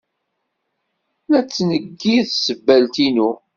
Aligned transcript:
La 1.31 1.41
tneggi 1.53 2.15
tsebbalt-inu. 2.27 3.29